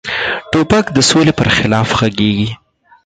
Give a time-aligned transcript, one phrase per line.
[0.51, 2.49] توپک د سولې پر خلاف غږیږي.